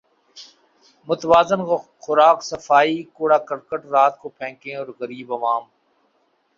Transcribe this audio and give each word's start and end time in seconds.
متوازن 1.07 1.61
خوراک 2.03 2.37
صفائی 2.49 2.97
کوڑا 3.15 3.37
کرکٹ 3.47 3.81
رات 3.93 4.13
کو 4.21 4.27
پھینکیں 4.37 4.75
اور 4.75 4.87
غریب 4.99 5.27
عوام 5.33 5.63